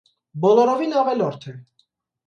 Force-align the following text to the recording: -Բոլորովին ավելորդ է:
-Բոլորովին 0.45 0.97
ավելորդ 1.05 1.49
է: 1.55 1.57